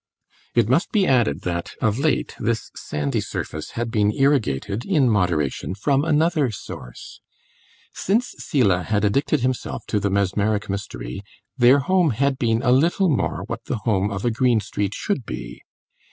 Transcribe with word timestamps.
It 0.55 0.67
must 0.67 0.91
be 0.91 1.05
added 1.05 1.41
that, 1.41 1.73
of 1.79 1.99
late, 1.99 2.33
this 2.39 2.71
sandy 2.75 3.21
surface 3.21 3.73
had 3.77 3.91
been 3.91 4.11
irrigated, 4.11 4.83
in 4.83 5.07
moderation, 5.07 5.75
from 5.75 6.03
another 6.03 6.49
source. 6.49 7.21
Since 7.93 8.33
Selah 8.39 8.81
had 8.81 9.05
addicted 9.05 9.41
himself 9.41 9.85
to 9.89 9.99
the 9.99 10.09
mesmeric 10.09 10.71
mystery, 10.71 11.21
their 11.55 11.77
home 11.77 12.09
had 12.17 12.39
been 12.39 12.63
a 12.63 12.71
little 12.71 13.09
more 13.15 13.43
what 13.45 13.65
the 13.65 13.77
home 13.85 14.09
of 14.09 14.25
a 14.25 14.31
Greenstreet 14.31 14.95
should 14.95 15.23
be. 15.23 15.61